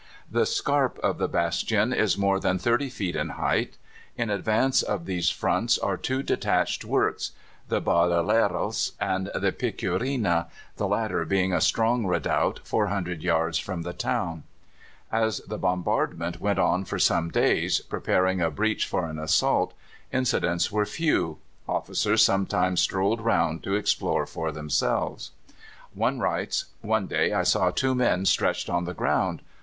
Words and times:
The 0.31 0.47
scarp 0.47 0.97
of 1.03 1.19
the 1.19 1.27
bastions 1.27 1.93
is 1.93 2.17
more 2.17 2.39
than 2.39 2.57
30 2.57 2.89
feet 2.89 3.15
in 3.15 3.29
height. 3.29 3.77
In 4.17 4.31
advance 4.31 4.81
of 4.81 5.05
these 5.05 5.29
fronts 5.29 5.77
are 5.77 5.95
two 5.95 6.23
detached 6.23 6.83
works, 6.83 7.33
the 7.67 7.79
Bardeleras 7.79 8.93
and 8.99 9.29
the 9.35 9.51
Picurina, 9.51 10.47
the 10.77 10.87
latter 10.87 11.23
being 11.23 11.53
a 11.53 11.61
strong 11.61 12.07
redoubt 12.07 12.61
400 12.63 13.21
yards 13.21 13.59
from 13.59 13.83
the 13.83 13.93
town. 13.93 14.41
As 15.11 15.37
the 15.41 15.59
bombardment 15.59 16.41
went 16.41 16.57
on 16.57 16.83
for 16.83 16.97
some 16.97 17.29
days, 17.29 17.79
preparing 17.81 18.41
a 18.41 18.49
breach 18.49 18.87
for 18.87 19.05
an 19.05 19.19
assault, 19.19 19.75
incidents 20.11 20.71
were 20.71 20.83
few; 20.87 21.37
officers 21.69 22.25
sometimes 22.25 22.81
strolled 22.81 23.21
round 23.21 23.61
to 23.65 23.75
explore 23.75 24.25
for 24.25 24.51
themselves. 24.51 25.29
One 25.93 26.17
writes: 26.19 26.65
"One 26.81 27.05
day 27.05 27.33
I 27.33 27.43
saw 27.43 27.69
two 27.69 27.93
men 27.93 28.25
stretched 28.25 28.67
on 28.67 28.85
the 28.85 28.95
ground. 28.95 29.43